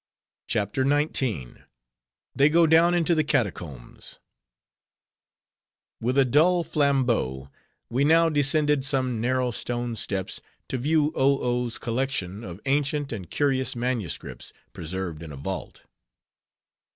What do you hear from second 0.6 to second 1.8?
XIX.